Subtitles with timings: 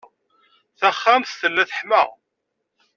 [0.79, 2.03] Taxxamt tella teḥma.